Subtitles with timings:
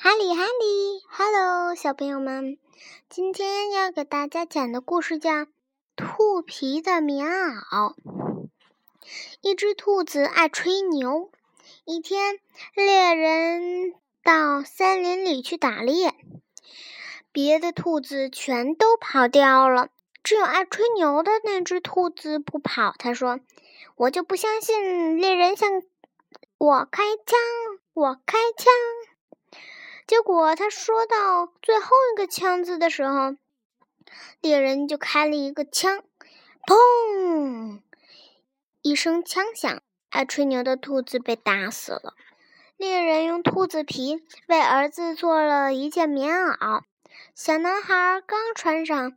[0.00, 2.56] 哈里哈里，Hello，小朋友们，
[3.08, 5.30] 今天要给大家讲的故事叫
[5.96, 7.96] 《兔皮的棉袄》。
[9.40, 11.32] 一只兔子爱吹牛。
[11.84, 12.38] 一天，
[12.76, 13.92] 猎人
[14.22, 16.14] 到森林里去打猎，
[17.32, 19.88] 别的兔子全都跑掉了，
[20.22, 22.94] 只有爱吹牛的那只兔子不跑。
[22.96, 23.40] 他说
[23.98, 25.82] ：“我就不相信猎人向
[26.56, 27.36] 我开枪，
[27.94, 28.72] 我开枪。”
[30.08, 33.36] 结果他说到最后一个“枪”字的时候，
[34.40, 36.02] 猎人就开了一个枪，
[36.66, 37.82] 砰！
[38.80, 42.14] 一声枪响，爱吹牛的兔子被打死了。
[42.78, 46.84] 猎人用兔子皮为儿子做了一件棉袄。
[47.34, 49.14] 小男孩刚穿上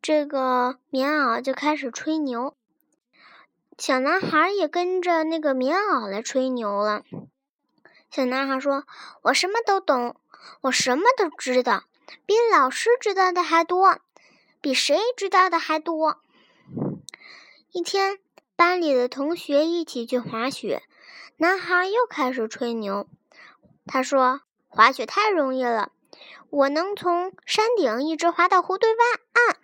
[0.00, 2.54] 这个棉袄，就开始吹牛。
[3.76, 7.02] 小男孩也跟着那个棉袄来吹牛了。
[8.14, 8.84] 小男孩说
[9.24, 10.16] ：“我什么都懂，
[10.60, 11.84] 我什么都知道，
[12.26, 14.00] 比老师知道的还多，
[14.60, 16.20] 比谁知道的还多。”
[17.72, 18.18] 一天，
[18.54, 20.82] 班里的同学一起去滑雪，
[21.38, 23.08] 男孩又开始吹牛。
[23.86, 25.90] 他说：“滑雪太容易了，
[26.50, 29.56] 我能从山顶一直滑到湖对岸。”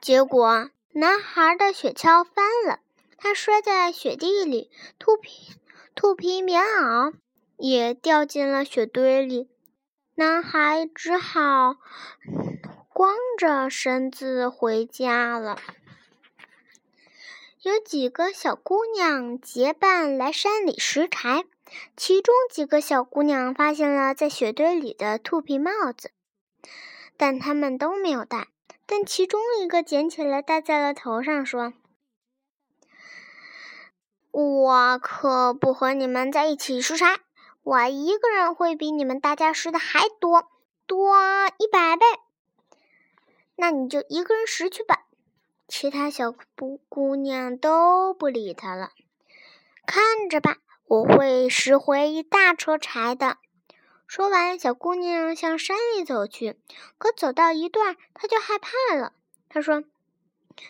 [0.00, 2.78] 结果，男孩的雪橇翻了，
[3.16, 4.70] 他摔在雪地里，
[5.00, 5.56] 秃皮。
[5.94, 7.14] 兔皮棉袄
[7.56, 9.48] 也掉进了雪堆里，
[10.16, 11.76] 男孩只好
[12.92, 15.56] 光着身子回家了。
[17.62, 21.44] 有几个小姑娘结伴来山里拾柴，
[21.96, 26.10] 其中几个小姑娘发现了在雪堆里的兔皮帽子，
[27.16, 28.48] 但她们都没有戴。
[28.84, 31.72] 但其中一个捡起来戴在了头上，说。
[34.34, 37.20] 我可不和你们在一起拾柴，
[37.62, 40.48] 我一个人会比你们大家拾的还多，
[40.88, 41.14] 多
[41.56, 42.04] 一百倍。
[43.54, 45.04] 那你就一个人拾去吧。
[45.68, 48.90] 其他小姑姑娘都不理他了。
[49.86, 50.56] 看着吧，
[50.88, 53.36] 我会拾回一大车柴的。
[54.08, 56.58] 说完，小姑娘向山里走去。
[56.98, 59.12] 可走到一段，她就害怕了。
[59.48, 59.84] 她说：“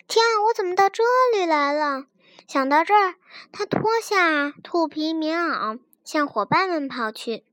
[0.06, 2.04] 天啊，我怎么到这里来了？”
[2.46, 3.14] 想到这儿，
[3.52, 7.44] 他脱下兔皮棉袄，向伙伴们跑去。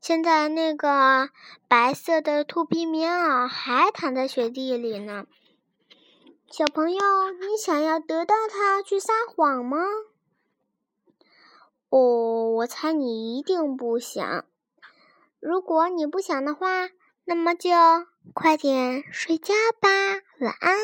[0.00, 1.30] 现在，那个
[1.68, 5.26] 白色的兔皮棉袄还躺在雪地里呢。
[6.50, 6.98] 小朋友，
[7.30, 9.78] 你想要得到它去撒谎吗？
[11.88, 14.44] 哦，我猜你一定不想。
[15.38, 16.90] 如果你不想的话，
[17.24, 17.70] 那么就
[18.34, 19.88] 快点睡觉吧，
[20.40, 20.76] 晚安。